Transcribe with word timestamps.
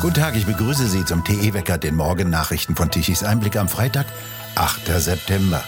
Guten 0.00 0.14
Tag, 0.14 0.34
ich 0.34 0.46
begrüße 0.46 0.88
Sie 0.88 1.04
zum 1.04 1.24
TE-Wecker, 1.24 1.76
den 1.76 1.94
Morgennachrichten 1.94 2.74
von 2.74 2.90
Tichys 2.90 3.22
Einblick 3.22 3.56
am 3.56 3.68
Freitag, 3.68 4.06
8. 4.54 4.98
September. 4.98 5.62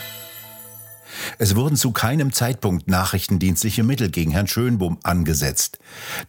Es 1.36 1.54
wurden 1.54 1.76
zu 1.76 1.92
keinem 1.92 2.32
Zeitpunkt 2.32 2.88
nachrichtendienstliche 2.88 3.82
Mittel 3.82 4.10
gegen 4.10 4.30
Herrn 4.30 4.46
Schönbohm 4.46 4.96
angesetzt. 5.02 5.80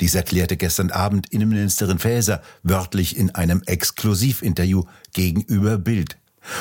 Dies 0.01 0.15
erklärte 0.15 0.57
gestern 0.57 0.91
Abend 0.91 1.31
Innenministerin 1.31 1.97
Faeser 1.97 2.41
wörtlich 2.61 3.15
in 3.15 3.33
einem 3.35 3.61
Exklusivinterview 3.65 4.83
gegenüber 5.13 5.77
Bild 5.77 6.17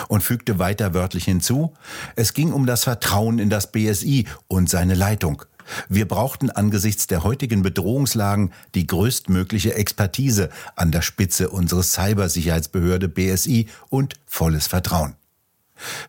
und 0.06 0.22
fügte 0.22 0.61
weiter 0.61 0.95
wörtlich 0.95 1.24
hinzu, 1.24 1.74
es 2.14 2.34
ging 2.34 2.52
um 2.52 2.66
das 2.66 2.84
Vertrauen 2.84 3.40
in 3.40 3.50
das 3.50 3.72
BSI 3.72 4.27
und 4.46 4.70
seine 4.70 4.95
Leitung. 4.95 5.43
Wir 5.88 6.06
brauchten 6.06 6.50
angesichts 6.50 7.06
der 7.06 7.22
heutigen 7.22 7.62
Bedrohungslagen 7.62 8.52
die 8.74 8.86
größtmögliche 8.86 9.75
Expertise 9.75 10.50
an 10.76 10.93
der 10.93 11.03
Spitze 11.03 11.50
unseres 11.50 11.93
Cybersicherheitsbehörde 11.93 13.08
BSI 13.08 13.67
und 13.89 14.14
volles 14.26 14.67
Vertrauen. 14.67 15.14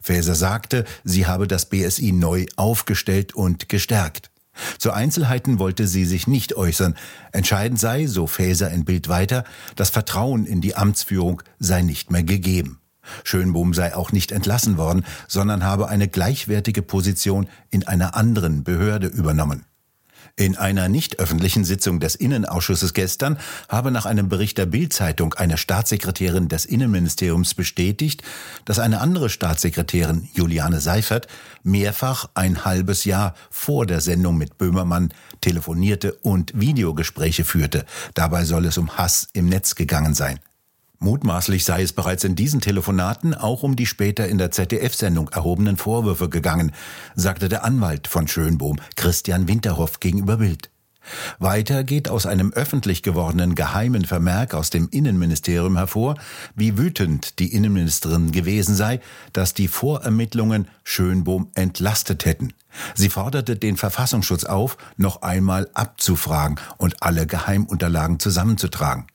Faeser 0.02 0.36
sagte, 0.36 0.86
sie 1.04 1.26
habe 1.26 1.48
das 1.48 1.66
BSI 1.70 2.12
neu 2.12 2.46
aufgestellt 2.56 3.34
und 3.34 3.70
gestärkt. 3.70 4.30
Zu 4.78 4.92
Einzelheiten 4.92 5.58
wollte 5.58 5.88
sie 5.88 6.06
sich 6.06 6.28
nicht 6.28 6.56
äußern. 6.56 6.96
Entscheidend 7.32 7.80
sei, 7.80 8.06
so 8.06 8.28
Faeser 8.28 8.70
in 8.70 8.86
Bild 8.86 9.10
weiter, 9.10 9.46
das 9.76 9.90
Vertrauen 9.90 10.46
in 10.46 10.62
die 10.62 10.76
Amtsführung 10.76 11.42
sei 11.60 11.82
nicht 11.82 12.12
mehr 12.12 12.24
gegeben. 12.24 12.80
Schönbohm 13.24 13.74
sei 13.74 13.96
auch 13.96 14.12
nicht 14.12 14.32
entlassen 14.32 14.78
worden, 14.78 15.06
sondern 15.28 15.64
habe 15.64 15.90
eine 15.90 16.08
gleichwertige 16.08 16.82
Position 16.82 17.48
in 17.70 17.88
einer 17.88 18.16
anderen 18.16 18.64
Behörde 18.64 19.08
übernommen. 19.08 19.66
In 20.36 20.58
einer 20.58 20.90
nicht 20.90 21.20
öffentlichen 21.20 21.64
Sitzung 21.64 22.00
des 22.00 22.16
Innenausschusses 22.16 22.96
gestern 22.96 23.38
habe 23.70 23.92
nach 23.92 24.08
einem 24.08 24.30
Bericht 24.30 24.58
der 24.58 24.66
Bild-Zeitung 24.66 25.36
eine 25.36 25.58
Staatssekretärin 25.58 26.48
des 26.48 26.66
Innenministeriums 26.66 27.54
bestätigt, 27.54 28.24
dass 28.66 28.80
eine 28.80 29.00
andere 29.00 29.30
Staatssekretärin, 29.30 30.28
Juliane 30.34 30.82
Seifert, 30.82 31.28
mehrfach 31.62 32.30
ein 32.34 32.66
halbes 32.66 33.06
Jahr 33.06 33.36
vor 33.52 33.86
der 33.86 34.02
Sendung 34.02 34.36
mit 34.38 34.58
Böhmermann 34.58 35.14
telefonierte 35.42 36.14
und 36.14 36.60
Videogespräche 36.60 37.44
führte. 37.44 37.86
Dabei 38.16 38.44
soll 38.46 38.66
es 38.66 38.80
um 38.80 38.98
Hass 38.98 39.28
im 39.34 39.50
Netz 39.50 39.76
gegangen 39.76 40.16
sein. 40.16 40.40
Mutmaßlich 41.04 41.66
sei 41.66 41.82
es 41.82 41.92
bereits 41.92 42.24
in 42.24 42.36
diesen 42.36 42.62
Telefonaten 42.62 43.34
auch 43.34 43.64
um 43.64 43.76
die 43.76 43.86
später 43.86 44.30
in 44.30 44.38
der 44.38 44.52
ZDF-Sendung 44.52 45.28
erhobenen 45.28 45.76
Vorwürfe 45.76 46.30
gegangen, 46.30 46.72
sagte 47.14 47.50
der 47.50 47.66
Anwalt 47.66 48.08
von 48.08 48.30
Schönbohm, 48.30 48.78
Christian 48.96 49.50
Winterhoff, 49.50 50.00
gegenüber 50.00 50.38
Bild. 50.38 50.70
Weiter 51.40 51.84
geht 51.84 52.08
aus 52.08 52.26
einem 52.26 52.54
öffentlich 52.54 53.04
gewordenen 53.04 53.54
geheimen 53.54 54.06
Vermerk 54.06 54.54
aus 54.54 54.70
dem 54.70 54.88
Innenministerium 54.92 55.76
hervor, 55.76 56.16
wie 56.56 56.78
wütend 56.78 57.38
die 57.40 57.54
Innenministerin 57.54 58.32
gewesen 58.32 58.74
sei, 58.74 59.02
dass 59.34 59.54
die 59.54 59.68
Vorermittlungen 59.68 60.70
Schönbohm 60.86 61.50
entlastet 61.54 62.24
hätten. 62.24 62.54
Sie 62.96 63.10
forderte 63.10 63.58
den 63.58 63.76
Verfassungsschutz 63.76 64.46
auf, 64.46 64.78
noch 64.96 65.22
einmal 65.22 65.70
abzufragen 65.74 66.62
und 66.78 67.04
alle 67.04 67.28
Geheimunterlagen 67.28 68.20
zusammenzutragen. 68.20 69.08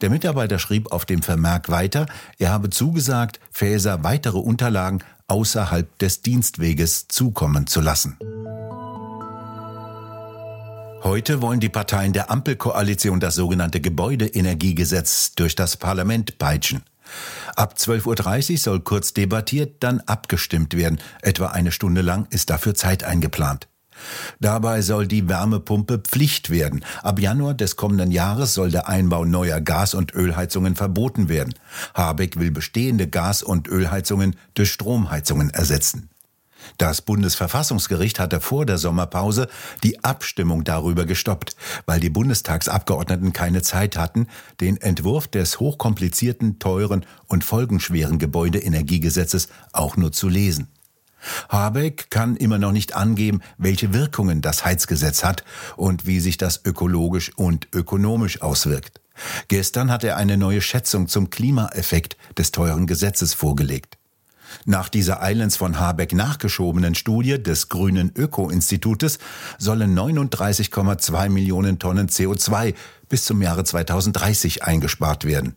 Der 0.00 0.10
Mitarbeiter 0.10 0.58
schrieb 0.58 0.92
auf 0.92 1.04
dem 1.04 1.22
Vermerk 1.22 1.70
weiter, 1.70 2.06
er 2.38 2.50
habe 2.50 2.70
zugesagt, 2.70 3.40
Faeser 3.50 4.04
weitere 4.04 4.38
Unterlagen 4.38 5.02
außerhalb 5.28 5.98
des 5.98 6.22
Dienstweges 6.22 7.08
zukommen 7.08 7.66
zu 7.66 7.80
lassen. 7.80 8.18
Heute 11.02 11.40
wollen 11.40 11.60
die 11.60 11.68
Parteien 11.68 12.12
der 12.12 12.30
Ampelkoalition 12.30 13.20
das 13.20 13.36
sogenannte 13.36 13.80
Gebäudeenergiegesetz 13.80 15.34
durch 15.36 15.54
das 15.54 15.76
Parlament 15.76 16.38
peitschen. 16.38 16.82
Ab 17.54 17.74
12.30 17.78 18.52
Uhr 18.52 18.58
soll 18.58 18.80
kurz 18.80 19.14
debattiert, 19.14 19.76
dann 19.80 20.00
abgestimmt 20.00 20.76
werden. 20.76 20.98
Etwa 21.22 21.46
eine 21.46 21.70
Stunde 21.70 22.02
lang 22.02 22.26
ist 22.30 22.50
dafür 22.50 22.74
Zeit 22.74 23.04
eingeplant. 23.04 23.68
Dabei 24.40 24.82
soll 24.82 25.06
die 25.06 25.28
Wärmepumpe 25.28 25.98
Pflicht 25.98 26.50
werden. 26.50 26.84
Ab 27.02 27.18
Januar 27.18 27.54
des 27.54 27.76
kommenden 27.76 28.10
Jahres 28.10 28.54
soll 28.54 28.70
der 28.70 28.88
Einbau 28.88 29.24
neuer 29.24 29.60
Gas- 29.60 29.94
und 29.94 30.14
Ölheizungen 30.14 30.76
verboten 30.76 31.28
werden. 31.28 31.54
Habeck 31.94 32.38
will 32.38 32.50
bestehende 32.50 33.08
Gas- 33.08 33.42
und 33.42 33.68
Ölheizungen 33.68 34.36
durch 34.54 34.72
Stromheizungen 34.72 35.50
ersetzen. 35.50 36.10
Das 36.78 37.00
Bundesverfassungsgericht 37.02 38.18
hatte 38.18 38.40
vor 38.40 38.66
der 38.66 38.78
Sommerpause 38.78 39.48
die 39.82 40.02
Abstimmung 40.04 40.64
darüber 40.64 41.06
gestoppt, 41.06 41.56
weil 41.86 42.00
die 42.00 42.10
Bundestagsabgeordneten 42.10 43.32
keine 43.32 43.62
Zeit 43.62 43.96
hatten, 43.96 44.26
den 44.60 44.76
Entwurf 44.76 45.28
des 45.28 45.60
hochkomplizierten, 45.60 46.58
teuren 46.58 47.06
und 47.26 47.44
folgenschweren 47.44 48.18
Gebäudeenergiegesetzes 48.18 49.48
auch 49.72 49.96
nur 49.96 50.12
zu 50.12 50.28
lesen. 50.28 50.68
Habeck 51.48 52.10
kann 52.10 52.36
immer 52.36 52.58
noch 52.58 52.72
nicht 52.72 52.94
angeben, 52.94 53.40
welche 53.58 53.92
Wirkungen 53.92 54.42
das 54.42 54.64
Heizgesetz 54.64 55.24
hat 55.24 55.44
und 55.76 56.06
wie 56.06 56.20
sich 56.20 56.36
das 56.36 56.60
ökologisch 56.64 57.32
und 57.36 57.68
ökonomisch 57.72 58.42
auswirkt. 58.42 59.00
Gestern 59.48 59.90
hat 59.90 60.04
er 60.04 60.16
eine 60.16 60.36
neue 60.36 60.60
Schätzung 60.60 61.08
zum 61.08 61.30
Klimaeffekt 61.30 62.16
des 62.36 62.52
teuren 62.52 62.86
Gesetzes 62.86 63.34
vorgelegt. 63.34 63.96
Nach 64.64 64.88
dieser 64.88 65.20
Islands 65.22 65.56
von 65.56 65.78
Habeck 65.78 66.12
nachgeschobenen 66.12 66.94
Studie 66.94 67.42
des 67.42 67.68
Grünen 67.68 68.12
Öko-Institutes 68.14 69.18
sollen 69.58 69.98
39,2 69.98 71.28
Millionen 71.28 71.78
Tonnen 71.78 72.08
CO2 72.08 72.74
bis 73.08 73.24
zum 73.24 73.42
Jahre 73.42 73.64
2030 73.64 74.62
eingespart 74.62 75.24
werden. 75.24 75.56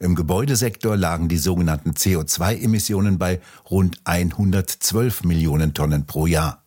Im 0.00 0.14
Gebäudesektor 0.14 0.96
lagen 0.96 1.28
die 1.28 1.38
sogenannten 1.38 1.92
CO2-Emissionen 1.92 3.18
bei 3.18 3.40
rund 3.70 4.00
112 4.04 5.24
Millionen 5.24 5.74
Tonnen 5.74 6.06
pro 6.06 6.26
Jahr. 6.26 6.62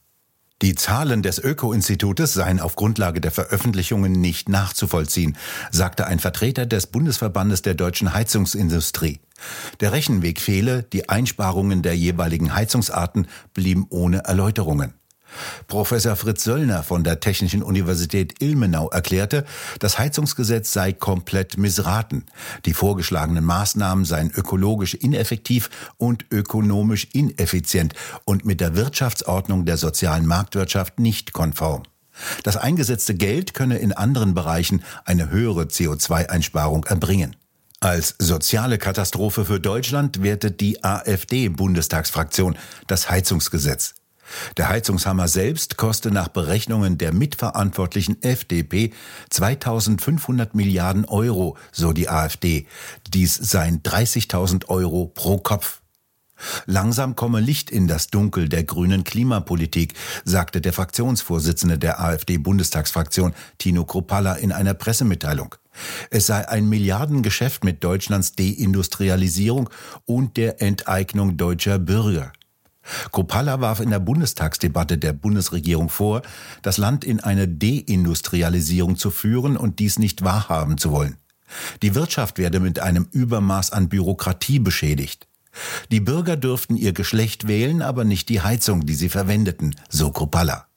Die 0.62 0.74
Zahlen 0.74 1.22
des 1.22 1.38
Öko-Institutes 1.38 2.34
seien 2.34 2.62
auf 2.62 2.76
Grundlage 2.76 3.20
der 3.20 3.32
Veröffentlichungen 3.32 4.14
nicht 4.14 4.48
nachzuvollziehen, 4.48 5.38
sagte 5.70 6.08
ein 6.08 6.20
Vertreter 6.20 6.66
des 6.66 6.88
Bundesverbandes 6.88 7.62
der 7.62 7.74
deutschen 7.74 8.14
Heizungsindustrie. 8.14 9.20
Der 9.82 9.92
Rechenweg 9.92 10.40
fehle, 10.40 10.84
die 10.84 11.10
Einsparungen 11.10 11.82
der 11.82 11.98
jeweiligen 11.98 12.56
Heizungsarten 12.56 13.28
blieben 13.54 13.86
ohne 13.90 14.20
Erläuterungen. 14.20 14.94
Professor 15.68 16.16
Fritz 16.16 16.44
Söllner 16.44 16.84
von 16.84 17.04
der 17.04 17.20
Technischen 17.20 17.64
Universität 17.64 18.42
Ilmenau 18.42 18.90
erklärte, 18.90 19.46
das 19.80 20.00
Heizungsgesetz 20.00 20.72
sei 20.74 20.94
komplett 20.94 21.58
missraten. 21.58 22.26
Die 22.66 22.74
vorgeschlagenen 22.74 23.44
Maßnahmen 23.44 24.06
seien 24.06 24.32
ökologisch 24.32 24.94
ineffektiv 24.94 25.70
und 25.98 26.26
ökonomisch 26.32 27.08
ineffizient 27.14 27.94
und 28.26 28.46
mit 28.46 28.62
der 28.62 28.76
Wirtschaftsordnung 28.76 29.66
der 29.66 29.78
sozialen 29.78 30.26
Marktwirtschaft 30.26 31.00
nicht 31.00 31.34
konform. 31.34 31.84
Das 32.44 32.58
eingesetzte 32.58 33.16
Geld 33.16 33.54
könne 33.54 33.78
in 33.78 33.92
anderen 33.92 34.34
Bereichen 34.34 34.84
eine 35.04 35.30
höhere 35.30 35.64
CO2-Einsparung 35.64 36.86
erbringen. 36.86 37.36
Als 37.82 38.16
soziale 38.20 38.78
Katastrophe 38.78 39.46
für 39.46 39.60
Deutschland 39.60 40.24
wertet 40.24 40.62
die 40.62 40.84
AfD-Bundestagsfraktion 40.84 42.58
das 42.88 43.10
Heizungsgesetz. 43.10 43.96
Der 44.58 44.70
Heizungshammer 44.70 45.28
selbst 45.28 45.78
koste 45.78 46.12
nach 46.12 46.28
Berechnungen 46.28 46.98
der 46.98 47.14
mitverantwortlichen 47.14 48.22
FDP 48.22 48.92
2500 49.30 50.56
Milliarden 50.56 51.06
Euro, 51.06 51.58
so 51.72 51.94
die 51.94 52.10
AfD. 52.10 52.68
Dies 53.14 53.36
seien 53.36 53.82
30.000 53.84 54.68
Euro 54.68 55.08
pro 55.08 55.38
Kopf. 55.38 55.82
Langsam 56.66 57.16
komme 57.16 57.40
Licht 57.40 57.72
in 57.72 57.88
das 57.88 58.08
Dunkel 58.08 58.50
der 58.50 58.64
grünen 58.64 59.04
Klimapolitik, 59.04 59.94
sagte 60.26 60.60
der 60.60 60.74
Fraktionsvorsitzende 60.74 61.78
der 61.78 62.02
AfD-Bundestagsfraktion 62.02 63.34
Tino 63.58 63.86
Kropalla 63.86 64.34
in 64.34 64.52
einer 64.52 64.74
Pressemitteilung. 64.74 65.56
Es 66.10 66.28
sei 66.28 66.48
ein 66.48 66.68
Milliardengeschäft 66.68 67.64
mit 67.64 67.84
Deutschlands 67.84 68.34
Deindustrialisierung 68.36 69.70
und 70.06 70.38
der 70.38 70.62
Enteignung 70.62 71.38
deutscher 71.38 71.80
Bürger. 71.80 72.32
Kopalla 73.12 73.62
warf 73.62 73.80
in 73.80 73.90
der 73.90 74.00
Bundestagsdebatte 74.00 74.98
der 74.98 75.14
Bundesregierung 75.14 75.90
vor, 75.90 76.22
das 76.62 76.78
Land 76.78 77.04
in 77.04 77.20
eine 77.20 77.48
Deindustrialisierung 77.48 78.98
zu 78.98 79.12
führen 79.12 79.58
und 79.58 79.80
dies 79.80 80.00
nicht 80.00 80.24
wahrhaben 80.24 80.78
zu 80.78 80.92
wollen. 80.92 81.18
Die 81.82 81.96
Wirtschaft 81.96 82.38
werde 82.38 82.60
mit 82.60 82.80
einem 82.80 83.08
Übermaß 83.12 83.72
an 83.72 83.90
Bürokratie 83.90 84.60
beschädigt. 84.60 85.28
Die 85.92 86.02
Bürger 86.02 86.36
dürften 86.36 86.76
ihr 86.76 86.92
Geschlecht 86.92 87.48
wählen, 87.48 87.82
aber 87.82 88.04
nicht 88.04 88.30
die 88.30 88.42
Heizung, 88.42 88.86
die 88.86 88.96
sie 88.96 89.10
verwendeten, 89.10 89.76
so 89.90 90.12
Kopalla. 90.12 90.68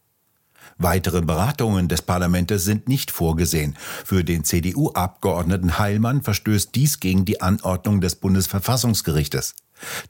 Weitere 0.81 1.23
Beratungen 1.23 1.89
des 1.89 2.03
Parlaments 2.03 2.63
sind 2.65 2.89
nicht 2.89 3.11
vorgesehen. 3.11 3.77
Für 4.05 4.23
den 4.23 4.45
CDU-Abgeordneten 4.45 5.79
Heilmann 5.79 6.23
verstößt 6.23 6.73
dies 6.73 7.01
gegen 7.01 7.25
die 7.25 7.41
Anordnung 7.41 8.01
des 8.01 8.15
Bundesverfassungsgerichtes. 8.15 9.57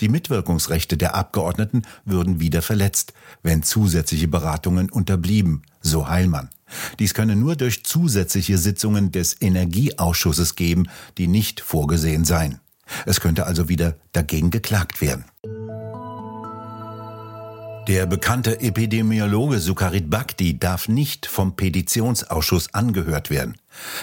Die 0.00 0.08
Mitwirkungsrechte 0.08 0.96
der 0.96 1.14
Abgeordneten 1.14 1.82
würden 2.04 2.40
wieder 2.40 2.62
verletzt, 2.62 3.12
wenn 3.42 3.62
zusätzliche 3.62 4.28
Beratungen 4.28 4.90
unterblieben, 4.90 5.62
so 5.80 6.08
Heilmann. 6.08 6.50
Dies 6.98 7.14
könne 7.14 7.36
nur 7.36 7.56
durch 7.56 7.84
zusätzliche 7.84 8.58
Sitzungen 8.58 9.10
des 9.10 9.40
Energieausschusses 9.40 10.54
geben, 10.54 10.88
die 11.16 11.28
nicht 11.28 11.60
vorgesehen 11.60 12.24
seien. 12.24 12.60
Es 13.06 13.20
könnte 13.20 13.46
also 13.46 13.68
wieder 13.68 13.96
dagegen 14.12 14.50
geklagt 14.50 15.00
werden. 15.00 15.24
Der 17.88 18.04
bekannte 18.04 18.60
Epidemiologe 18.60 19.60
Sukharit 19.60 20.10
Bhakti 20.10 20.58
darf 20.58 20.88
nicht 20.88 21.24
vom 21.24 21.56
Petitionsausschuss 21.56 22.74
angehört 22.74 23.30
werden. 23.30 23.56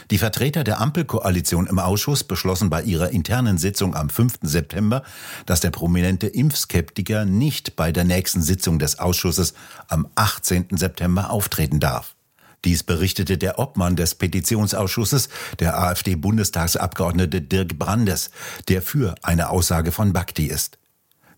Die 0.10 0.18
Vertreter 0.18 0.64
der 0.64 0.82
Ampelkoalition 0.82 1.68
im 1.68 1.78
Ausschuss 1.78 2.24
beschlossen 2.24 2.72
bei 2.72 2.82
ihrer 2.82 3.12
internen 3.12 3.60
Sitzung 3.60 3.96
am 3.96 4.10
5. 4.10 4.40
September, 4.42 5.04
dass 5.46 5.60
der 5.60 5.70
prominente 5.70 6.26
Impfskeptiker 6.26 7.26
nicht 7.26 7.76
bei 7.76 7.92
der 7.92 8.06
nächsten 8.06 8.42
Sitzung 8.42 8.80
des 8.80 8.98
Ausschusses 8.98 9.54
am 9.88 10.08
18. 10.16 10.70
September 10.72 11.30
auftreten 11.30 11.80
darf. 11.80 12.16
Dies 12.64 12.82
berichtete 12.82 13.38
der 13.38 13.60
Obmann 13.60 13.96
des 13.96 14.16
Petitionsausschusses, 14.16 15.30
der 15.60 15.80
AfD-Bundestagsabgeordnete 15.80 17.44
Dirk 17.44 17.78
Brandes, 17.78 18.32
der 18.68 18.82
für 18.82 19.14
eine 19.22 19.52
Aussage 19.52 19.92
von 19.92 20.12
Bhakti 20.12 20.48
ist. 20.48 20.80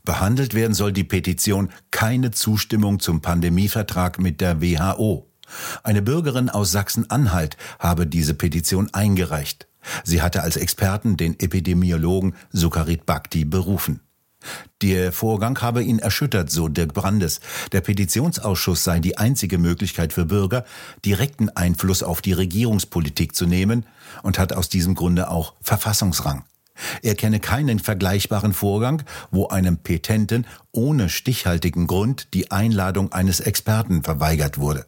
Behandelt 0.08 0.54
werden 0.54 0.74
soll 0.74 0.94
die 0.94 1.04
Petition 1.04 1.70
keine 1.92 2.32
Zustimmung 2.32 3.02
zum 3.02 3.20
Pandemievertrag 3.20 4.20
mit 4.20 4.40
der 4.40 4.62
WHO. 4.62 5.28
Eine 5.84 6.02
Bürgerin 6.02 6.50
aus 6.50 6.72
Sachsen-Anhalt 6.72 7.58
habe 7.78 8.08
diese 8.08 8.34
Petition 8.34 8.90
eingereicht. 8.94 9.68
Sie 10.06 10.22
hatte 10.22 10.44
als 10.44 10.56
Experten 10.56 11.18
den 11.18 11.38
Epidemiologen 11.38 12.36
Sukharit 12.54 13.06
Bhakti 13.06 13.44
berufen. 13.44 14.00
Der 14.82 15.12
Vorgang 15.12 15.60
habe 15.62 15.84
ihn 15.84 16.00
erschüttert, 16.00 16.52
so 16.52 16.70
Dirk 16.70 16.94
Brandes. 16.94 17.42
Der 17.74 17.82
Petitionsausschuss 17.82 18.86
sei 18.86 19.02
die 19.02 19.18
einzige 19.18 19.58
Möglichkeit 19.58 20.14
für 20.14 20.24
Bürger, 20.24 20.64
direkten 21.04 21.50
Einfluss 21.50 22.02
auf 22.02 22.22
die 22.22 22.32
Regierungspolitik 22.32 23.36
zu 23.36 23.46
nehmen 23.46 23.86
und 24.24 24.40
hat 24.40 24.54
aus 24.54 24.70
diesem 24.70 24.96
Grunde 24.96 25.30
auch 25.30 25.56
Verfassungsrang. 25.60 26.46
Er 27.02 27.16
kenne 27.16 27.40
keinen 27.40 27.80
vergleichbaren 27.80 28.54
Vorgang, 28.54 29.04
wo 29.32 29.48
einem 29.48 29.78
Petenten 29.78 30.46
ohne 30.72 31.10
stichhaltigen 31.10 31.88
Grund 31.88 32.34
die 32.34 32.52
Einladung 32.52 33.12
eines 33.12 33.40
Experten 33.40 34.04
verweigert 34.04 34.58
wurde. 34.58 34.86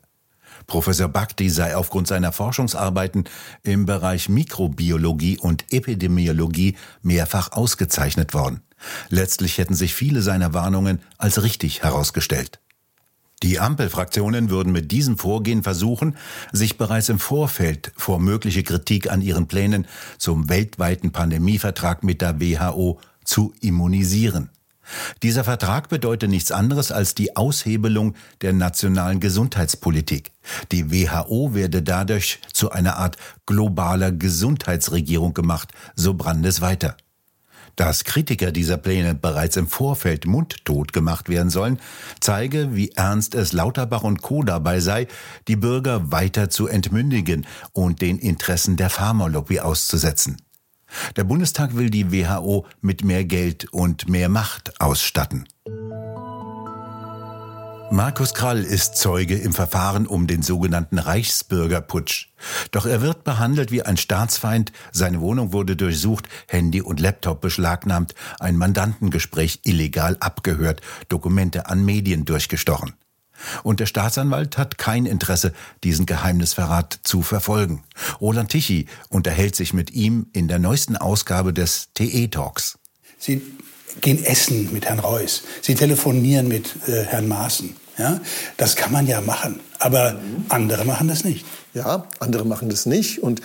Professor 0.68 1.07
Bhakti 1.07 1.50
sei 1.50 1.75
aufgrund 1.75 2.07
seiner 2.07 2.31
Forschungsarbeiten 2.31 3.25
im 3.63 3.86
Bereich 3.86 4.30
Mikrobiologie 4.30 5.38
und 5.38 5.65
Epidemiologie 5.71 6.75
mehrfach 7.01 7.51
ausgezeichnet 7.51 8.33
worden. 8.33 8.62
Letztlich 9.09 9.57
hätten 9.57 9.75
sich 9.75 9.94
viele 9.94 10.21
seiner 10.21 10.53
Warnungen 10.53 11.01
als 11.18 11.44
richtig 11.44 11.83
herausgestellt. 11.83 12.59
Die 13.41 13.59
Ampelfraktionen 13.59 14.50
würden 14.50 14.74
mit 14.74 14.91
diesem 14.91 15.18
Vorgehen 15.18 15.63
versuchen, 15.63 16.18
sich 16.51 16.77
bereits 16.77 17.07
im 17.07 17.19
Vorfeld 17.19 17.94
vor 17.95 18.19
mögliche 18.19 18.63
Kritik 18.63 19.09
an 19.09 19.21
ihren 19.21 19.47
Plänen 19.47 19.88
zum 20.18 20.50
weltweiten 20.50 21.12
Pandemievertrag 21.12 22.03
mit 22.03 22.21
der 22.21 22.41
WHO 22.41 23.00
zu 23.24 23.53
immunisieren. 23.62 24.50
Dieser 25.24 25.44
Vertrag 25.44 25.89
bedeutet 25.89 26.30
nichts 26.30 26.51
anderes 26.51 26.91
als 26.91 27.15
die 27.15 27.36
Aushebelung 27.36 28.15
der 28.41 28.53
nationalen 28.53 29.19
Gesundheitspolitik. 29.19 30.31
Die 30.71 30.91
WHO 30.91 31.53
werde 31.53 31.83
dadurch 31.83 32.39
zu 32.51 32.71
einer 32.71 32.97
Art 32.97 33.18
globaler 33.45 34.12
Gesundheitsregierung 34.12 35.33
gemacht, 35.33 35.71
so 35.95 36.13
Brandes 36.13 36.62
weiter. 36.62 36.97
Dass 37.79 38.03
Kritiker 38.03 38.51
dieser 38.51 38.75
Pläne 38.75 39.15
bereits 39.15 39.55
im 39.55 39.69
Vorfeld 39.69 40.25
mundtot 40.25 40.91
gemacht 40.91 41.29
werden 41.29 41.49
sollen, 41.49 41.79
zeige, 42.19 42.75
wie 42.75 42.91
ernst 42.91 43.35
es 43.35 43.53
Lauterbach 43.53 44.03
und 44.03 44.21
Co. 44.21 44.43
dabei 44.43 44.81
sei, 44.81 45.07
die 45.47 45.55
Bürger 45.55 46.11
weiter 46.11 46.49
zu 46.49 46.67
entmündigen 46.67 47.47
und 47.71 48.01
den 48.01 48.19
Interessen 48.19 48.75
der 48.75 48.89
Pharmalobby 48.89 49.61
auszusetzen. 49.61 50.41
Der 51.15 51.23
Bundestag 51.23 51.77
will 51.77 51.89
die 51.89 52.11
WHO 52.11 52.65
mit 52.81 53.05
mehr 53.05 53.23
Geld 53.23 53.71
und 53.71 54.09
mehr 54.09 54.27
Macht 54.27 54.81
ausstatten. 54.81 55.47
Markus 57.91 58.36
Krall 58.36 58.63
ist 58.63 58.97
Zeuge 58.97 59.36
im 59.36 59.51
Verfahren 59.51 60.06
um 60.06 60.27
den 60.27 60.44
sogenannten 60.44 61.00
Reichsbürgerputsch. 61.00 62.27
Doch 62.71 62.86
er 62.86 63.01
wird 63.01 63.24
behandelt 63.24 63.71
wie 63.71 63.81
ein 63.81 63.97
Staatsfeind, 63.97 64.71
seine 64.91 65.21
Wohnung 65.21 65.53
wurde 65.53 65.75
durchsucht, 65.75 66.30
Handy 66.47 66.81
und 66.81 67.00
Laptop 67.00 67.41
beschlagnahmt, 67.41 68.13
ein 68.39 68.57
Mandantengespräch 68.57 69.62
illegal 69.63 70.18
abgehört, 70.19 70.81
Dokumente 71.09 71.65
an 71.65 71.83
Medien 71.83 72.25
durchgestochen. 72.25 72.94
Und 73.63 73.80
der 73.80 73.88
Staatsanwalt 73.88 74.57
hat 74.59 74.77
kein 74.77 75.07
Interesse, 75.07 75.53
diesen 75.83 76.06
Geheimnisverrat 76.06 77.00
zu 77.03 77.24
verfolgen. 77.24 77.83
Roland 78.21 78.51
Tichy 78.51 78.86
unterhält 79.09 79.56
sich 79.56 79.74
mit 79.74 79.91
ihm 79.91 80.27
in 80.33 80.47
der 80.47 80.59
neuesten 80.59 80.95
Ausgabe 80.95 81.53
des 81.53 81.89
TE 81.95 82.27
Talks. 82.27 82.77
Sie 83.18 83.41
gehen 84.01 84.24
essen 84.24 84.69
mit 84.71 84.86
Herrn 84.86 85.00
Reuss, 85.00 85.44
Sie 85.62 85.75
telefonieren 85.75 86.47
mit 86.47 86.75
äh, 86.88 87.03
Herrn 87.03 87.27
Maaßen. 87.27 87.75
Ja, 87.97 88.21
das 88.56 88.77
kann 88.77 88.94
man 88.94 89.07
ja 89.07 89.19
machen, 89.19 89.59
aber 89.77 90.13
mhm. 90.13 90.45
andere 90.47 90.86
machen 90.86 91.09
das 91.09 91.25
nicht. 91.25 91.45
Ja, 91.74 92.07
andere 92.19 92.45
machen 92.45 92.69
das 92.69 92.86
nicht. 92.86 93.21
Und 93.21 93.41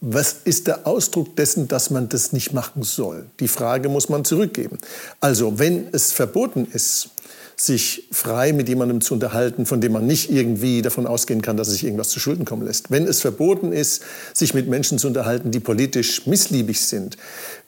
was 0.00 0.36
ist 0.44 0.66
der 0.66 0.86
Ausdruck 0.86 1.36
dessen, 1.36 1.66
dass 1.68 1.90
man 1.90 2.08
das 2.08 2.32
nicht 2.32 2.52
machen 2.52 2.82
soll? 2.82 3.26
Die 3.40 3.48
Frage 3.48 3.88
muss 3.88 4.08
man 4.08 4.24
zurückgeben. 4.24 4.78
Also, 5.20 5.58
wenn 5.58 5.88
es 5.92 6.12
verboten 6.12 6.66
ist, 6.70 7.10
sich 7.56 8.08
frei 8.10 8.52
mit 8.52 8.68
jemandem 8.68 9.00
zu 9.00 9.14
unterhalten, 9.14 9.66
von 9.66 9.80
dem 9.80 9.92
man 9.92 10.06
nicht 10.06 10.30
irgendwie 10.30 10.82
davon 10.82 11.06
ausgehen 11.06 11.42
kann, 11.42 11.56
dass 11.56 11.68
er 11.68 11.72
sich 11.72 11.84
irgendwas 11.84 12.08
zu 12.08 12.18
Schulden 12.20 12.44
kommen 12.44 12.66
lässt. 12.66 12.90
Wenn 12.90 13.06
es 13.06 13.20
verboten 13.20 13.72
ist, 13.72 14.02
sich 14.32 14.54
mit 14.54 14.68
Menschen 14.68 14.98
zu 14.98 15.06
unterhalten, 15.06 15.50
die 15.50 15.60
politisch 15.60 16.26
missliebig 16.26 16.80
sind. 16.80 17.16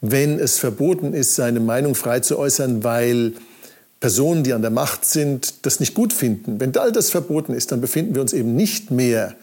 Wenn 0.01 0.39
es 0.39 0.59
verboten 0.59 1.15
ist, 1.15 1.35
seine 1.35 1.61
Meinung 1.61 1.95
frei 1.95 2.21
zu 2.21 2.39
äußern, 2.39 2.83
weil 2.83 3.35
Personen, 4.01 4.45
die 4.45 4.53
an 4.53 4.63
der 4.63 4.71
Macht 4.71 5.05
sind, 5.05 5.67
das 5.67 5.81
nicht 5.81 5.95
gut 5.95 6.13
finden. 6.13 6.61
Wenn 6.61 6.77
all 6.77 6.93
das 6.93 7.11
verboten 7.11 7.55
ist, 7.55 7.73
dann 7.73 7.81
befinden 7.81 8.15
wir 8.15 8.23
uns 8.23 8.33
eben 8.33 8.55
nicht 8.55 8.91
mehr 8.91 9.35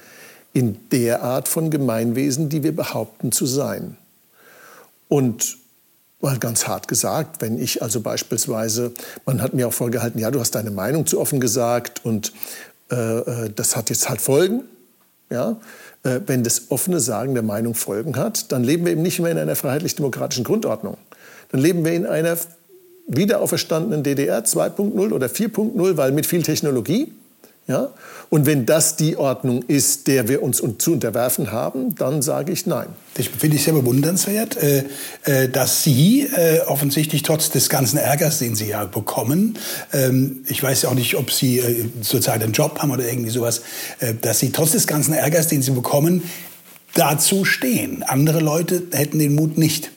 in 0.53 0.77
der 0.91 1.23
Art 1.23 1.47
von 1.47 1.71
Gemeinwesen, 1.71 2.49
die 2.49 2.63
wir 2.63 2.75
behaupten 2.75 3.31
zu 3.31 3.45
sein. 3.45 3.97
Und 5.07 5.57
mal 6.23 6.39
ganz 6.39 6.67
hart 6.67 6.87
gesagt, 6.87 7.41
wenn 7.41 7.61
ich 7.61 7.83
also 7.83 7.99
beispielsweise, 7.99 8.93
man 9.25 9.41
hat 9.41 9.53
mir 9.53 9.67
auch 9.67 9.73
vorgehalten, 9.73 10.19
ja, 10.19 10.31
du 10.31 10.39
hast 10.39 10.55
deine 10.55 10.71
Meinung 10.71 11.05
zu 11.05 11.19
offen 11.19 11.39
gesagt 11.39 12.03
und 12.05 12.31
äh, 12.89 12.95
äh, 12.95 13.49
das 13.53 13.75
hat 13.75 13.89
jetzt 13.89 14.09
halt 14.09 14.21
Folgen, 14.21 14.63
ja, 15.29 15.57
äh, 16.03 16.21
wenn 16.25 16.43
das 16.43 16.71
offene 16.71 17.01
Sagen 17.01 17.33
der 17.33 17.43
Meinung 17.43 17.75
Folgen 17.75 18.15
hat, 18.15 18.51
dann 18.53 18.63
leben 18.63 18.85
wir 18.85 18.93
eben 18.93 19.01
nicht 19.01 19.19
mehr 19.19 19.31
in 19.31 19.37
einer 19.37 19.55
freiheitlich-demokratischen 19.55 20.45
Grundordnung. 20.45 20.97
Dann 21.51 21.59
leben 21.59 21.83
wir 21.83 21.91
in 21.91 22.05
einer 22.05 22.37
wiederauferstandenen 23.07 24.03
DDR 24.03 24.45
2.0 24.45 25.11
oder 25.11 25.27
4.0, 25.27 25.97
weil 25.97 26.13
mit 26.13 26.25
viel 26.25 26.41
Technologie, 26.41 27.11
ja? 27.67 27.89
Und 28.29 28.45
wenn 28.45 28.65
das 28.65 28.95
die 28.95 29.15
Ordnung 29.15 29.63
ist, 29.67 30.07
der 30.07 30.27
wir 30.27 30.41
uns 30.41 30.61
zu 30.79 30.91
unterwerfen 30.91 31.51
haben, 31.51 31.95
dann 31.95 32.21
sage 32.21 32.51
ich 32.51 32.65
nein. 32.65 32.87
Das 33.13 33.27
finde 33.27 33.57
ich 33.57 33.63
sehr 33.63 33.73
bewundernswert, 33.73 34.57
äh, 34.57 34.83
äh, 35.23 35.49
dass 35.49 35.83
Sie 35.83 36.21
äh, 36.21 36.61
offensichtlich 36.61 37.21
trotz 37.21 37.51
des 37.51 37.69
ganzen 37.69 37.97
Ärgers, 37.97 38.39
den 38.39 38.55
Sie 38.55 38.69
ja 38.69 38.85
bekommen, 38.85 39.57
ähm, 39.93 40.43
ich 40.47 40.61
weiß 40.61 40.81
ja 40.81 40.89
auch 40.89 40.95
nicht, 40.95 41.15
ob 41.15 41.31
Sie 41.31 41.91
zurzeit 42.01 42.43
einen 42.43 42.53
Job 42.53 42.79
haben 42.79 42.91
oder 42.91 43.07
irgendwie 43.07 43.29
sowas, 43.29 43.61
dass 44.21 44.39
Sie 44.39 44.51
trotz 44.51 44.71
des 44.71 44.87
ganzen 44.87 45.13
Ärgers, 45.13 45.47
den 45.47 45.61
Sie 45.61 45.71
bekommen, 45.71 46.23
dazu 46.95 47.45
stehen. 47.45 48.03
Andere 48.03 48.39
Leute 48.39 48.83
hätten 48.91 49.19
den 49.19 49.35
Mut 49.35 49.57
nicht. 49.57 49.91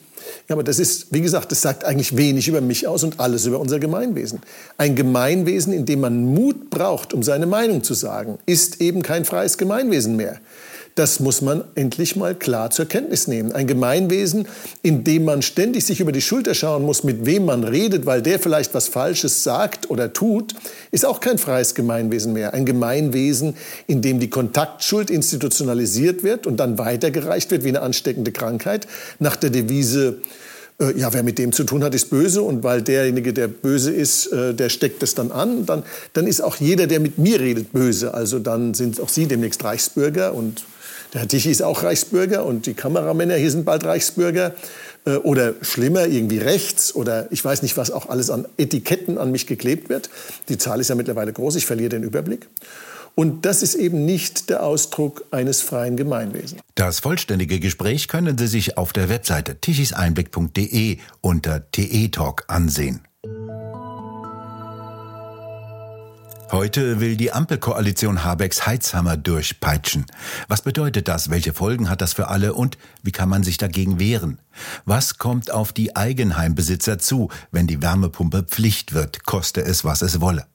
Ja, 0.49 0.55
aber 0.55 0.63
das 0.63 0.79
ist, 0.79 1.13
wie 1.13 1.21
gesagt, 1.21 1.51
das 1.51 1.61
sagt 1.61 1.85
eigentlich 1.85 2.17
wenig 2.17 2.47
über 2.47 2.61
mich 2.61 2.87
aus 2.87 3.03
und 3.03 3.19
alles 3.19 3.47
über 3.47 3.59
unser 3.59 3.81
Gemeinwesen. 3.81 4.41
Ein 4.79 4.95
Gemeinwesen, 4.95 5.73
in 5.73 5.87
dem 5.87 6.01
man 6.01 6.25
Mut 6.25 6.71
braucht, 6.71 7.13
um 7.13 7.25
seine 7.25 7.47
Meinung 7.47 7.83
zu 7.83 7.95
sagen, 7.95 8.39
ist 8.47 8.81
eben 8.81 9.03
kein 9.03 9.25
freies 9.25 9.59
Gemeinwesen 9.59 10.15
mehr. 10.15 10.41
Das 10.97 11.21
muss 11.21 11.43
man 11.43 11.63
endlich 11.75 12.17
mal 12.17 12.35
klar 12.35 12.71
zur 12.71 12.87
Kenntnis 12.87 13.29
nehmen. 13.29 13.53
Ein 13.53 13.67
Gemeinwesen, 13.67 14.49
in 14.81 15.05
dem 15.05 15.27
man 15.27 15.43
ständig 15.43 15.85
sich 15.85 16.01
über 16.01 16.11
die 16.11 16.23
Schulter 16.23 16.55
schauen 16.55 16.85
muss, 16.85 17.05
mit 17.05 17.27
wem 17.27 17.45
man 17.45 17.65
redet, 17.65 18.07
weil 18.07 18.23
der 18.23 18.39
vielleicht 18.39 18.73
was 18.73 18.89
Falsches 18.89 19.43
sagt 19.43 19.91
oder 19.91 20.15
tut, 20.15 20.55
ist 20.93 21.05
auch 21.05 21.21
kein 21.21 21.37
freies 21.37 21.75
Gemeinwesen 21.75 22.33
mehr. 22.33 22.55
Ein 22.55 22.65
Gemeinwesen, 22.65 23.57
in 23.87 24.01
dem 24.01 24.21
die 24.21 24.31
Kontaktschuld 24.31 25.11
institutionalisiert 25.11 26.23
wird 26.23 26.47
und 26.47 26.57
dann 26.57 26.79
weitergereicht 26.79 27.51
wird 27.51 27.63
wie 27.63 27.69
eine 27.69 27.83
ansteckende 27.83 28.33
Krankheit 28.33 28.87
nach 29.19 29.37
der 29.37 29.51
Devise, 29.51 30.23
äh, 30.81 30.99
ja, 30.99 31.13
wer 31.13 31.23
mit 31.23 31.37
dem 31.37 31.53
zu 31.53 31.65
tun 31.65 31.85
hat, 31.85 31.95
ist 31.95 32.09
böse 32.09 32.41
und 32.41 32.65
weil 32.65 32.81
derjenige, 32.81 33.35
der 33.35 33.49
böse 33.49 33.93
ist, 33.93 34.33
äh, 34.33 34.55
der 34.55 34.71
steckt 34.71 35.03
es 35.03 35.15
dann 35.15 35.31
an, 35.31 35.67
dann, 35.67 35.83
dann 36.15 36.27
ist 36.27 36.41
auch 36.41 36.57
jeder, 36.57 36.87
der 36.87 37.01
mit 37.01 37.19
mir 37.19 37.39
redet, 37.39 37.75
böse. 37.75 38.15
Also 38.15 38.39
dann 38.39 38.73
sind 38.73 38.99
auch 38.99 39.11
Sie 39.11 39.27
demnächst 39.27 39.63
Reichsbürger 39.63 40.33
und 40.33 40.65
Herr 41.17 41.29
Tichy 41.29 41.51
ist 41.51 41.63
auch 41.63 41.83
Reichsbürger 41.83 42.45
und 42.45 42.67
die 42.67 42.75
Kameramänner 42.75 43.37
hier 43.37 43.51
sind 43.51 43.65
bald 43.65 43.85
Reichsbürger. 43.85 44.55
Äh, 45.07 45.17
oder 45.17 45.55
schlimmer, 45.63 46.07
irgendwie 46.07 46.39
rechts 46.39 46.95
oder 46.95 47.31
ich 47.31 47.43
weiß 47.43 47.63
nicht, 47.63 47.77
was 47.77 47.91
auch 47.91 48.09
alles 48.09 48.29
an 48.29 48.47
Etiketten 48.59 49.17
an 49.17 49.31
mich 49.31 49.47
geklebt 49.47 49.89
wird. 49.89 50.11
Die 50.49 50.59
Zahl 50.59 50.81
ist 50.81 50.89
ja 50.89 50.95
mittlerweile 50.95 51.33
groß, 51.33 51.57
ich 51.57 51.65
verliere 51.65 51.91
den 51.91 52.03
Überblick. 52.03 52.49
Und 53.15 53.47
das 53.47 53.63
ist 53.63 53.77
eben 53.77 54.05
nicht 54.05 54.51
der 54.51 54.63
Ausdruck 54.63 55.25
eines 55.31 55.63
freien 55.63 55.97
Gemeinwesens. 55.97 56.61
Das 56.75 57.01
vollständige 57.01 57.61
Gespräch 57.61 58.09
können 58.09 58.37
Sie 58.37 58.47
sich 58.47 58.77
auf 58.77 58.93
der 58.93 59.09
Webseite 59.09 59.59
tichiseinblick.de 59.59 60.99
unter 61.23 61.71
TE 61.71 62.11
Talk 62.11 62.45
ansehen. 62.49 63.01
Heute 66.53 67.01
will 67.01 67.17
die 67.17 67.33
Ampelkoalition 67.33 68.23
Habecks 68.23 68.67
Heizhammer 68.67 69.17
durchpeitschen. 69.17 70.07
Was 70.47 70.63
bedeutet 70.63 71.09
das? 71.09 71.29
Welche 71.29 71.53
Folgen 71.53 71.91
hat 71.91 72.01
das 72.01 72.13
für 72.13 72.29
alle? 72.29 72.55
Und 72.55 72.79
wie 73.03 73.11
kann 73.11 73.29
man 73.29 73.43
sich 73.43 73.59
dagegen 73.59 73.99
wehren? 73.99 74.39
Was 74.85 75.19
kommt 75.19 75.51
auf 75.51 75.73
die 75.73 75.97
Eigenheimbesitzer 75.97 77.01
zu, 77.01 77.31
wenn 77.51 77.67
die 77.67 77.83
Wärmepumpe 77.83 78.45
Pflicht 78.45 78.95
wird, 78.95 79.27
koste 79.27 79.63
es, 79.63 79.85
was 79.85 80.03
es 80.03 80.21
wolle? 80.21 80.47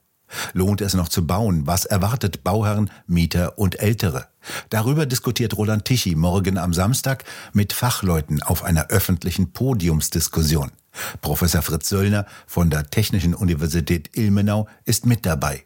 Lohnt 0.53 0.79
es 0.79 0.93
noch 0.93 1.09
zu 1.09 1.27
bauen? 1.27 1.67
Was 1.67 1.83
erwartet 1.83 2.41
Bauherren, 2.41 2.89
Mieter 3.05 3.57
und 3.57 3.81
Ältere? 3.81 4.27
Darüber 4.69 5.05
diskutiert 5.05 5.57
Roland 5.57 5.83
Tichy 5.83 6.15
morgen 6.15 6.57
am 6.57 6.73
Samstag 6.73 7.25
mit 7.51 7.73
Fachleuten 7.73 8.41
auf 8.41 8.63
einer 8.63 8.87
öffentlichen 8.87 9.51
Podiumsdiskussion. 9.51 10.71
Professor 11.19 11.61
Fritz 11.61 11.89
Söllner 11.89 12.25
von 12.47 12.69
der 12.69 12.89
Technischen 12.89 13.35
Universität 13.35 14.15
Ilmenau 14.15 14.69
ist 14.85 15.05
mit 15.05 15.25
dabei. 15.25 15.65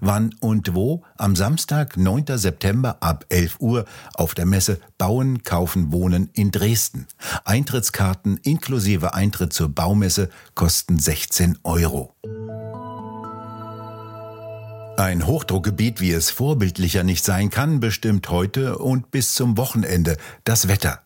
Wann 0.00 0.34
und 0.40 0.74
wo? 0.74 1.02
Am 1.16 1.36
Samstag, 1.36 1.96
9. 1.96 2.24
September 2.38 2.98
ab 3.00 3.24
11 3.28 3.60
Uhr 3.60 3.84
auf 4.14 4.34
der 4.34 4.46
Messe 4.46 4.80
Bauen, 4.98 5.42
Kaufen, 5.42 5.92
Wohnen 5.92 6.30
in 6.32 6.50
Dresden. 6.50 7.06
Eintrittskarten 7.44 8.38
inklusive 8.42 9.14
Eintritt 9.14 9.52
zur 9.52 9.68
Baumesse 9.68 10.30
kosten 10.54 10.98
16 10.98 11.58
Euro. 11.62 12.14
Ein 14.98 15.26
Hochdruckgebiet, 15.26 16.00
wie 16.00 16.12
es 16.12 16.30
vorbildlicher 16.30 17.04
nicht 17.04 17.22
sein 17.22 17.50
kann, 17.50 17.80
bestimmt 17.80 18.30
heute 18.30 18.78
und 18.78 19.10
bis 19.10 19.34
zum 19.34 19.58
Wochenende 19.58 20.16
das 20.44 20.68
Wetter. 20.68 21.05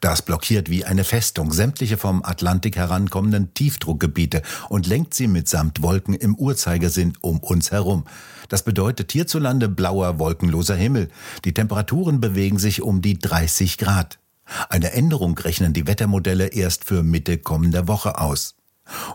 Das 0.00 0.22
blockiert 0.22 0.70
wie 0.70 0.84
eine 0.84 1.04
Festung 1.04 1.52
sämtliche 1.52 1.96
vom 1.96 2.24
Atlantik 2.24 2.76
herankommenden 2.76 3.54
Tiefdruckgebiete 3.54 4.42
und 4.68 4.86
lenkt 4.86 5.14
sie 5.14 5.26
mitsamt 5.26 5.82
Wolken 5.82 6.14
im 6.14 6.34
Uhrzeigersinn 6.36 7.14
um 7.20 7.38
uns 7.40 7.72
herum. 7.72 8.04
Das 8.48 8.62
bedeutet 8.62 9.12
hierzulande 9.12 9.68
blauer, 9.68 10.18
wolkenloser 10.18 10.76
Himmel. 10.76 11.10
Die 11.44 11.54
Temperaturen 11.54 12.20
bewegen 12.20 12.58
sich 12.58 12.82
um 12.82 13.02
die 13.02 13.18
30 13.18 13.78
Grad. 13.78 14.18
Eine 14.68 14.92
Änderung 14.92 15.36
rechnen 15.36 15.72
die 15.72 15.86
Wettermodelle 15.86 16.48
erst 16.48 16.84
für 16.84 17.02
Mitte 17.02 17.38
kommender 17.38 17.88
Woche 17.88 18.20
aus. 18.20 18.54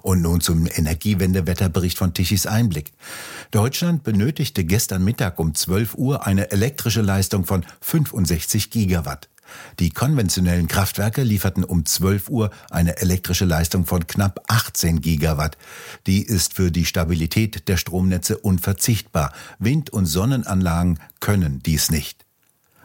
Und 0.01 0.21
nun 0.21 0.41
zum 0.41 0.67
Energiewendewetterbericht 0.67 1.97
von 1.97 2.13
Tichys 2.13 2.45
Einblick. 2.45 2.91
Deutschland 3.51 4.03
benötigte 4.03 4.65
gestern 4.65 5.03
Mittag 5.03 5.39
um 5.39 5.55
12 5.55 5.95
Uhr 5.95 6.27
eine 6.27 6.51
elektrische 6.51 7.01
Leistung 7.01 7.45
von 7.45 7.65
65 7.79 8.69
Gigawatt. 8.69 9.30
Die 9.79 9.89
konventionellen 9.89 10.67
Kraftwerke 10.67 11.23
lieferten 11.23 11.63
um 11.63 11.85
12 11.85 12.29
Uhr 12.29 12.51
eine 12.69 12.97
elektrische 12.97 13.45
Leistung 13.45 13.85
von 13.85 14.07
knapp 14.07 14.43
18 14.47 15.01
Gigawatt. 15.01 15.57
Die 16.07 16.23
ist 16.23 16.53
für 16.53 16.71
die 16.71 16.85
Stabilität 16.85 17.67
der 17.67 17.77
Stromnetze 17.77 18.37
unverzichtbar. 18.37 19.33
Wind- 19.59 19.89
und 19.89 20.05
Sonnenanlagen 20.05 20.99
können 21.19 21.61
dies 21.63 21.91
nicht. 21.91 22.25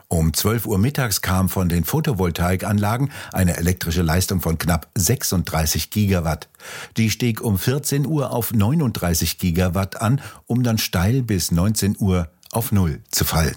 Um 0.08 0.32
12 0.32 0.66
Uhr 0.66 0.78
mittags 0.78 1.20
kam 1.20 1.49
von 1.49 1.68
den 1.68 1.82
Photovoltaikanlagen 1.82 3.11
eine 3.32 3.56
elektrische 3.56 4.02
Leistung 4.02 4.40
von 4.40 4.56
knapp 4.56 4.88
36 4.94 5.90
Gigawatt. 5.90 6.49
Die 6.96 7.11
stieg 7.11 7.40
um 7.40 7.58
14 7.58 8.06
Uhr 8.06 8.30
auf 8.30 8.52
39 8.52 9.38
Gigawatt 9.38 10.00
an, 10.00 10.20
um 10.46 10.62
dann 10.62 10.78
steil 10.78 11.23
bis 11.23 11.50
19 11.50 11.96
Uhr 11.99 12.30
auf 12.52 12.70
Null 12.70 13.00
zu 13.11 13.25
fallen. 13.25 13.56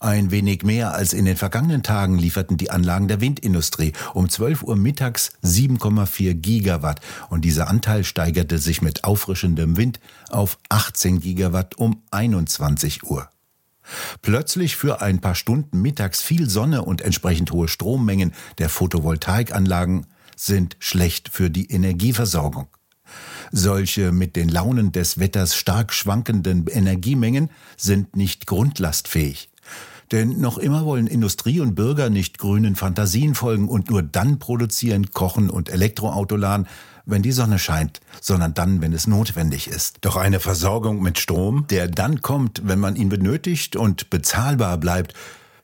Ein 0.00 0.30
wenig 0.30 0.62
mehr 0.62 0.94
als 0.94 1.12
in 1.12 1.24
den 1.24 1.36
vergangenen 1.36 1.82
Tagen 1.82 2.18
lieferten 2.18 2.56
die 2.56 2.70
Anlagen 2.70 3.08
der 3.08 3.20
Windindustrie 3.20 3.92
um 4.14 4.28
12 4.28 4.62
Uhr 4.62 4.76
mittags 4.76 5.32
7,4 5.42 6.34
Gigawatt 6.34 7.00
und 7.30 7.44
dieser 7.44 7.68
Anteil 7.68 8.04
steigerte 8.04 8.58
sich 8.58 8.82
mit 8.82 9.04
auffrischendem 9.04 9.76
Wind 9.76 10.00
auf 10.30 10.58
18 10.68 11.20
Gigawatt 11.20 11.76
um 11.76 12.02
21 12.10 13.04
Uhr. 13.04 13.30
Plötzlich 14.20 14.76
für 14.76 15.00
ein 15.00 15.20
paar 15.20 15.34
Stunden 15.34 15.80
mittags 15.80 16.22
viel 16.22 16.50
Sonne 16.50 16.82
und 16.82 17.00
entsprechend 17.00 17.52
hohe 17.52 17.68
Strommengen 17.68 18.32
der 18.58 18.68
Photovoltaikanlagen 18.68 20.06
sind 20.36 20.76
schlecht 20.80 21.28
für 21.28 21.50
die 21.50 21.70
Energieversorgung. 21.70 22.66
Solche 23.52 24.10
mit 24.10 24.34
den 24.34 24.48
Launen 24.48 24.90
des 24.90 25.18
Wetters 25.18 25.54
stark 25.54 25.92
schwankenden 25.92 26.66
Energiemengen 26.66 27.50
sind 27.76 28.16
nicht 28.16 28.46
grundlastfähig. 28.46 29.50
Denn 30.12 30.40
noch 30.40 30.58
immer 30.58 30.84
wollen 30.84 31.06
Industrie 31.06 31.60
und 31.60 31.74
Bürger 31.74 32.10
nicht 32.10 32.38
grünen 32.38 32.76
Fantasien 32.76 33.34
folgen 33.34 33.68
und 33.68 33.90
nur 33.90 34.02
dann 34.02 34.38
produzieren, 34.38 35.10
kochen 35.10 35.50
und 35.50 35.68
Elektroauto 35.68 36.36
laden, 36.36 36.66
wenn 37.06 37.22
die 37.22 37.32
Sonne 37.32 37.58
scheint, 37.58 38.00
sondern 38.20 38.54
dann, 38.54 38.82
wenn 38.82 38.92
es 38.92 39.06
notwendig 39.06 39.68
ist. 39.68 39.98
Doch 40.02 40.16
eine 40.16 40.40
Versorgung 40.40 41.02
mit 41.02 41.18
Strom, 41.18 41.66
der 41.70 41.88
dann 41.88 42.20
kommt, 42.20 42.62
wenn 42.64 42.80
man 42.80 42.96
ihn 42.96 43.08
benötigt 43.08 43.76
und 43.76 44.10
bezahlbar 44.10 44.76
bleibt, 44.78 45.14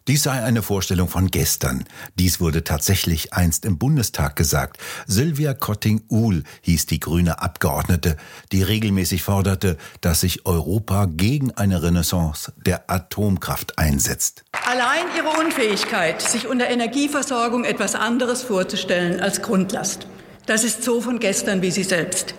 dies 0.09 0.25
sei 0.25 0.43
eine 0.43 0.63
Vorstellung 0.63 1.09
von 1.09 1.29
gestern. 1.29 1.85
Dies 2.19 2.41
wurde 2.41 2.65
tatsächlich 2.65 3.33
einst 3.33 3.65
im 3.65 3.79
Bundestag 3.79 4.35
gesagt. 4.35 4.79
Sylvia 5.07 5.55
Kotting-Uhl 5.55 6.43
hieß 6.63 6.87
die 6.87 6.99
grüne 6.99 7.41
Abgeordnete, 7.41 8.17
die 8.51 8.63
regelmäßig 8.63 9.23
forderte, 9.23 9.77
dass 10.01 10.23
sich 10.23 10.45
Europa 10.45 11.07
gegen 11.07 11.53
eine 11.53 11.83
Renaissance 11.83 12.53
der 12.67 12.91
Atomkraft 12.91 13.79
einsetzt. 13.79 14.45
Allein 14.67 15.05
ihre 15.17 15.41
Unfähigkeit, 15.41 16.21
sich 16.21 16.49
unter 16.49 16.69
Energieversorgung 16.69 17.65
etwas 17.65 17.95
anderes 17.95 18.43
vorzustellen 18.43 19.21
als 19.21 19.43
Grundlast. 19.43 20.07
Das 20.47 20.65
ist 20.65 20.83
so 20.83 21.01
von 21.01 21.21
gestern 21.21 21.63
wie 21.63 21.71
sie 21.71 21.85
selbst. 21.85 22.35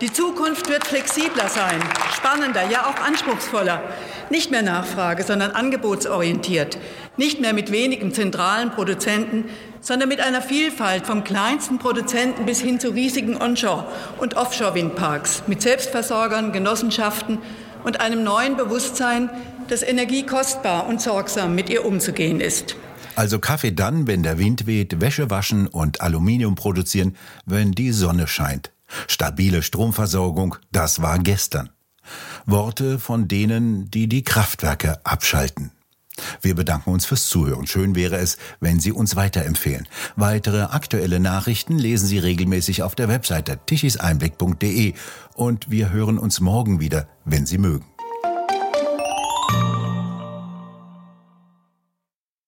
Die 0.00 0.12
Zukunft 0.12 0.68
wird 0.68 0.86
flexibler 0.86 1.48
sein, 1.48 1.82
spannender, 2.14 2.70
ja 2.70 2.86
auch 2.86 3.04
anspruchsvoller. 3.04 3.82
Nicht 4.30 4.52
mehr 4.52 4.62
Nachfrage, 4.62 5.24
sondern 5.24 5.50
angebotsorientiert. 5.50 6.78
Nicht 7.16 7.40
mehr 7.40 7.52
mit 7.52 7.72
wenigen 7.72 8.14
zentralen 8.14 8.70
Produzenten, 8.70 9.46
sondern 9.80 10.08
mit 10.08 10.20
einer 10.20 10.40
Vielfalt 10.40 11.04
vom 11.04 11.24
kleinsten 11.24 11.78
Produzenten 11.78 12.46
bis 12.46 12.60
hin 12.60 12.78
zu 12.78 12.90
riesigen 12.90 13.36
Onshore- 13.42 13.86
und 14.20 14.36
Offshore-Windparks, 14.36 15.42
mit 15.48 15.62
Selbstversorgern, 15.62 16.52
Genossenschaften 16.52 17.38
und 17.82 18.00
einem 18.00 18.22
neuen 18.22 18.56
Bewusstsein, 18.56 19.30
dass 19.66 19.82
Energie 19.82 20.24
kostbar 20.24 20.86
und 20.86 21.02
sorgsam 21.02 21.56
mit 21.56 21.70
ihr 21.70 21.84
umzugehen 21.84 22.40
ist. 22.40 22.76
Also 23.16 23.40
Kaffee 23.40 23.72
dann, 23.72 24.06
wenn 24.06 24.22
der 24.22 24.38
Wind 24.38 24.68
weht, 24.68 25.00
Wäsche 25.00 25.28
waschen 25.28 25.66
und 25.66 26.00
Aluminium 26.02 26.54
produzieren, 26.54 27.16
wenn 27.46 27.72
die 27.72 27.90
Sonne 27.90 28.28
scheint. 28.28 28.70
Stabile 29.06 29.62
Stromversorgung, 29.62 30.56
das 30.72 31.02
war 31.02 31.18
gestern. 31.18 31.70
Worte 32.46 32.98
von 32.98 33.28
denen, 33.28 33.90
die 33.90 34.08
die 34.08 34.24
Kraftwerke 34.24 35.04
abschalten. 35.04 35.72
Wir 36.40 36.54
bedanken 36.54 36.90
uns 36.90 37.06
fürs 37.06 37.28
Zuhören. 37.28 37.66
Schön 37.66 37.94
wäre 37.94 38.16
es, 38.16 38.38
wenn 38.60 38.80
Sie 38.80 38.92
uns 38.92 39.16
weiterempfehlen. 39.16 39.86
Weitere 40.16 40.62
aktuelle 40.62 41.20
Nachrichten 41.20 41.78
lesen 41.78 42.06
Sie 42.06 42.18
regelmäßig 42.18 42.82
auf 42.82 42.94
der 42.94 43.08
Webseite 43.08 43.58
tichiseinblick.de 43.66 44.94
und 45.34 45.70
wir 45.70 45.90
hören 45.90 46.18
uns 46.18 46.40
morgen 46.40 46.80
wieder, 46.80 47.08
wenn 47.24 47.46
Sie 47.46 47.58
mögen. 47.58 47.86